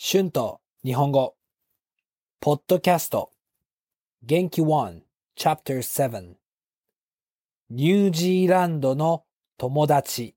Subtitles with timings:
[0.00, 1.34] 春と日本語。
[2.38, 3.32] ポッドキャスト。
[4.22, 5.00] 元気1
[5.36, 6.34] Chapter 7
[7.70, 9.24] ニュージーランドの
[9.56, 10.36] 友達。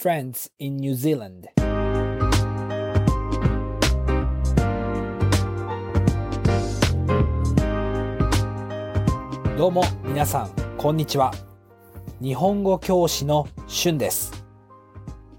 [0.00, 1.48] Friends in New Zealand
[9.58, 11.32] どうも皆さんこんにちは。
[12.22, 14.44] 日本語教師の春です。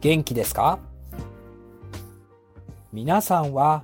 [0.02, 0.80] 元気ですか？
[2.96, 3.84] 皆さんは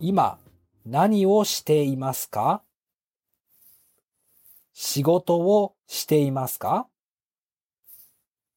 [0.00, 0.38] 今
[0.86, 2.62] 何をしていますか？
[4.72, 6.88] 仕事をしていますか？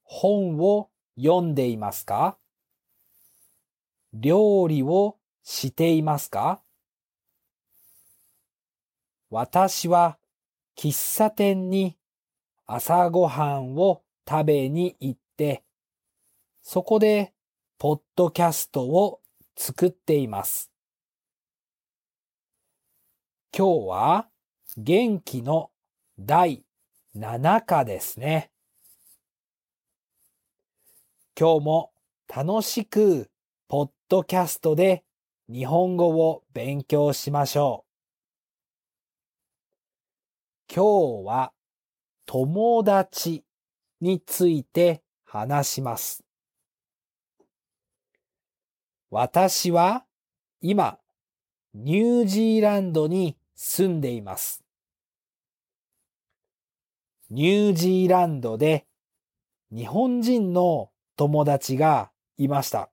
[0.03, 0.87] 本を
[1.17, 2.37] 読んでいますか？
[4.13, 6.61] 料理をしていますか？
[9.29, 10.17] 私は
[10.77, 11.97] 喫茶店に
[12.65, 15.65] 朝ごはんを食べに行って、
[16.61, 17.33] そこで
[17.77, 19.17] ポッドキャストを
[19.55, 20.71] 作っています。
[23.55, 24.27] 今日は
[24.77, 25.71] 元気の
[26.17, 26.63] 第
[27.15, 28.51] 7課ですね。
[31.37, 31.91] 今日も
[32.33, 33.29] 楽しく
[33.67, 35.03] ポッドキャストで
[35.51, 37.91] 日本語を勉強しましょう。
[40.73, 41.51] 今日は
[42.25, 43.43] 友達
[43.99, 46.23] について話します。
[49.13, 50.05] 私は
[50.61, 50.97] 今
[51.73, 54.63] ニュージーランドに住んでいます。
[57.29, 58.85] ニュージーランドで
[59.69, 62.89] 日本人の友達がいました。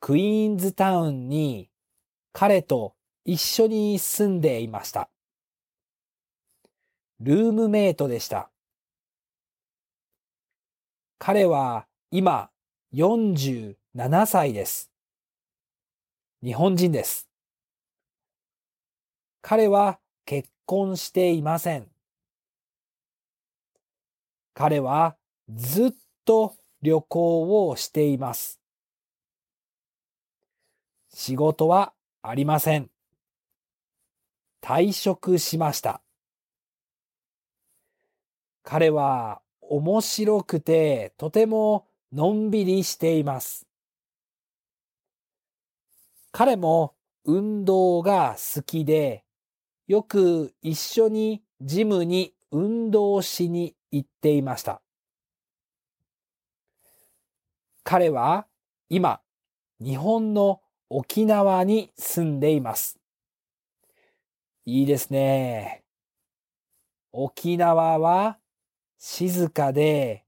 [0.00, 1.70] クイーンズタウンに
[2.32, 5.08] 彼と一緒に住んでいました。
[7.20, 8.50] ルームメイトでした。
[11.20, 12.50] 彼は今
[12.96, 13.76] 47
[14.24, 14.90] 歳です。
[16.42, 17.28] 日本人です。
[19.42, 21.88] 彼は結婚していません。
[24.54, 25.14] 彼は
[25.50, 25.90] ずっ
[26.24, 28.62] と旅行をしています。
[31.12, 31.92] 仕事は
[32.22, 32.88] ありません。
[34.62, 36.00] 退職しました。
[38.62, 43.66] 彼は面白くてとてものんびりしています。
[46.32, 46.94] 彼も
[47.24, 49.24] 運動が好きで、
[49.86, 54.82] よく一緒にジムに運動しに行っていました。
[57.82, 58.46] 彼は
[58.88, 59.20] 今、
[59.80, 62.98] 日本の沖縄に住んでいます。
[64.64, 65.84] いいですね。
[67.12, 68.38] 沖縄は
[68.98, 70.25] 静かで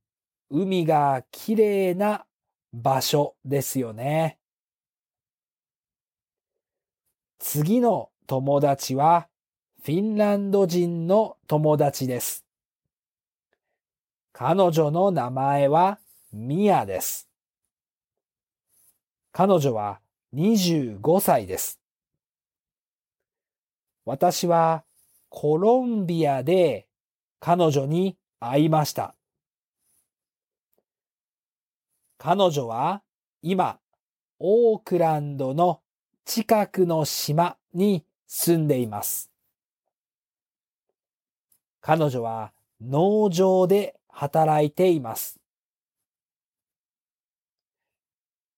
[0.51, 2.25] 海がきれいな
[2.73, 4.39] 場所ですよね。
[7.39, 9.29] 次の友達は
[9.85, 12.45] フィンランド人の友達です。
[14.33, 15.99] 彼女の名前は
[16.33, 17.29] ミアです。
[19.33, 20.01] 彼女は
[20.35, 21.81] 25歳です。
[24.05, 24.85] 私は
[25.29, 26.87] コロンビアで
[27.41, 29.15] 彼女に会いました。
[32.19, 33.03] 彼女は
[33.43, 33.79] 今、
[34.41, 35.81] オークランドの
[36.25, 39.31] 近くの島に住んでいます。
[41.81, 45.39] 彼女は農場で働いています。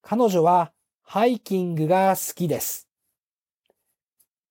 [0.00, 0.72] 彼女は
[1.02, 2.88] ハイキングが好きです。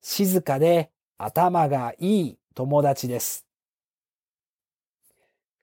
[0.02, 3.49] 静かで頭がいい友達です。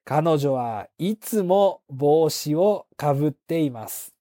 [0.08, 4.14] 彼女はいつも帽子をかぶっています。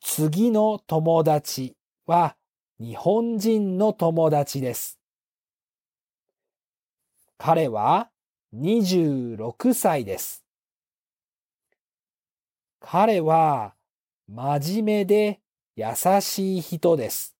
[0.00, 2.36] 次の友達は
[2.78, 5.00] 日本人の友達です。
[7.36, 8.10] 彼は
[8.54, 10.44] 26歳です。
[12.78, 13.74] 彼は
[14.28, 15.40] 真面目で
[15.74, 15.86] 優
[16.20, 17.34] しい人です。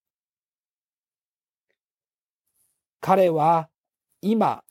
[3.00, 3.68] 彼は
[4.20, 4.64] 今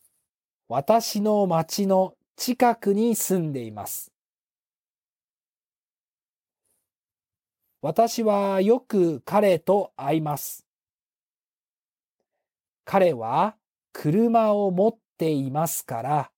[0.70, 4.12] 私の町の近くに住んでいます。
[7.82, 10.66] 私はよく彼と会います。
[12.84, 13.56] 彼は
[13.94, 16.32] 車を持っていますから、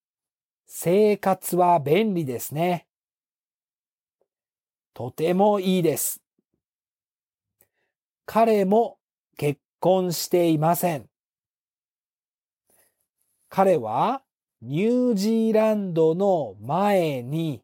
[0.67, 2.85] 生活は便利ですね。
[4.93, 6.21] とてもいいです。
[8.27, 8.99] 彼も
[9.37, 11.08] 結婚していません。
[13.49, 14.21] 彼は
[14.61, 17.63] ニュージーランドの前に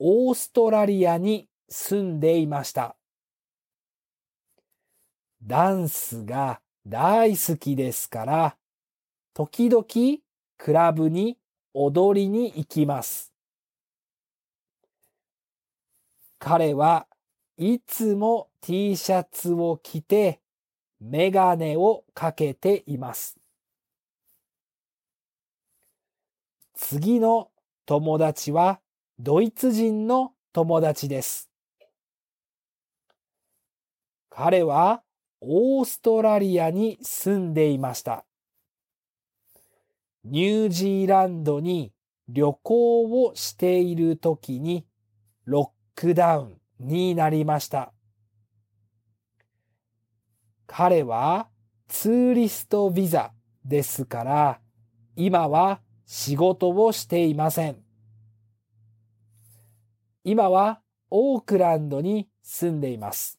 [0.00, 2.96] オーストラリアに住んでいました。
[5.44, 8.56] ダンスが大好きですから、
[9.32, 9.84] 時々
[10.58, 11.38] クラブに
[11.72, 13.32] 踊りに行きます。
[16.38, 17.06] 彼は
[17.56, 20.40] いつも T シャツを着て
[21.00, 23.41] メガネをかけています。
[26.84, 27.48] 次の
[27.86, 28.80] 友達は
[29.20, 31.48] ドイツ人の友達です。
[34.28, 35.04] 彼は
[35.40, 38.24] オーストラリアに住んでいました。
[40.24, 41.92] ニュージーランドに
[42.28, 44.84] 旅行をしている時に
[45.44, 47.92] ロックダウンになりました。
[50.66, 51.46] 彼は
[51.86, 53.32] ツーリストビザ
[53.64, 54.60] ですから
[55.14, 57.76] 今は仕事をしていません。
[60.24, 63.38] 今はオークランドに住んでいます。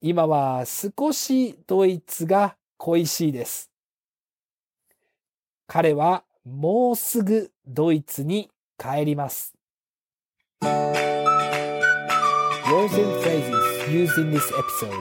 [0.00, 3.70] 今は少しドイツが恋しいです。
[5.66, 9.54] 彼はもうすぐドイツに帰ります。
[12.70, 13.58] Words and phrases
[13.88, 14.92] used in this episode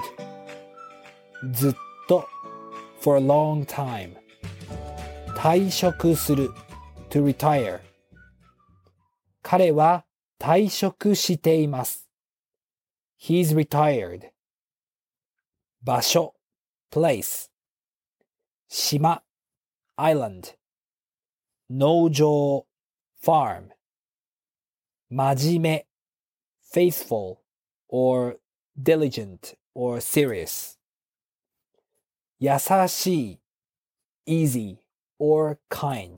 [1.51, 1.75] ずっ
[2.07, 2.25] と
[3.01, 4.15] for a long time
[5.37, 6.49] 退職する
[7.11, 7.79] to retire
[9.43, 10.03] 彼は
[10.39, 12.09] 退職しています
[13.21, 14.31] He's retired
[15.83, 16.33] 場所
[16.91, 17.51] place
[18.67, 19.21] 島
[19.95, 20.55] island
[21.69, 22.65] 農場
[23.23, 23.69] farm
[25.11, 25.87] 真面目
[26.73, 27.37] faithful
[27.87, 28.39] or
[28.75, 30.79] diligent or serious
[32.39, 32.57] 優
[32.87, 33.39] しい
[34.25, 34.86] easy
[35.19, 36.17] or kind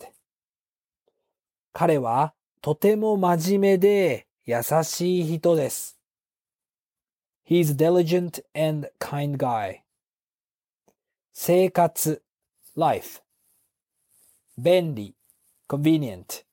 [1.73, 5.97] 彼はとても真面目で優しい人です。
[7.47, 9.81] He's a diligent and kind guy.
[11.31, 12.21] 生活
[12.75, 13.21] life
[14.57, 15.15] 便利
[15.67, 16.43] convenient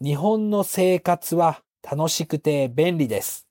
[0.00, 3.46] 日本の生活は楽しくて便利です。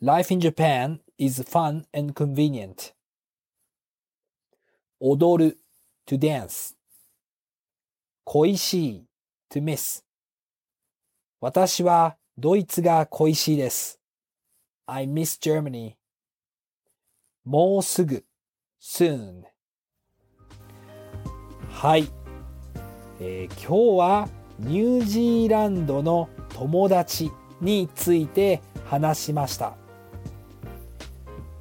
[0.00, 2.92] Life in Japan is fun and convenient.
[5.00, 5.58] 踊る
[6.12, 6.74] to dance
[8.24, 9.04] 恋しい
[9.50, 10.02] to miss
[11.40, 13.98] 私はドイツが恋しいです。
[14.86, 15.94] I miss Germany.
[17.44, 18.24] もうすぐ
[18.80, 19.44] soon
[21.70, 22.08] はい、
[23.18, 27.30] えー今日はニュージーランドの友達
[27.62, 29.76] について話しました。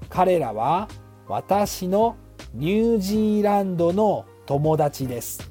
[0.10, 0.90] 彼らは
[1.30, 2.18] 私の
[2.54, 5.50] ニュージーランドの友達です。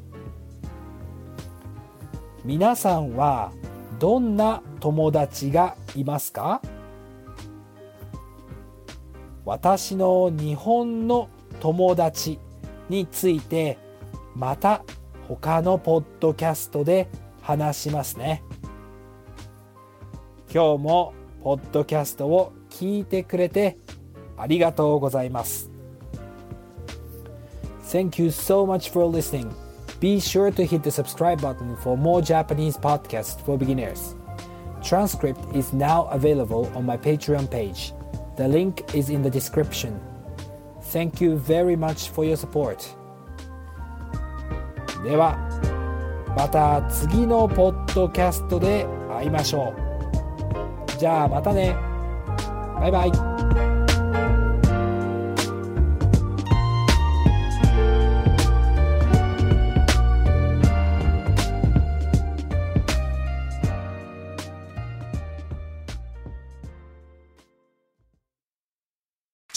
[2.44, 3.50] 皆さんは
[3.98, 6.60] どんな友達がいますか？
[9.46, 11.30] 私の日本の
[11.60, 12.38] 友達
[12.90, 13.78] について
[14.34, 14.84] また
[15.26, 17.08] 他のポッドキャストで
[17.40, 18.42] 話しますね。
[20.52, 23.78] 今日もポッドキャストを聞いてくれて
[24.36, 25.69] ありがとうございます。
[27.89, 29.53] Thank you so much for listening.
[29.99, 34.15] Be sure to hit the subscribe button for more Japanese podcasts for beginners.
[34.83, 37.93] Transcript is now available on my Patreon page.
[38.37, 39.99] The link is in the description.
[40.91, 42.85] Thank you very much for your support.
[45.03, 45.37] では、
[46.35, 50.99] また次のポッドキャストで会いましょう。
[50.99, 51.75] じゃあまたね。
[52.79, 53.28] バイバイ。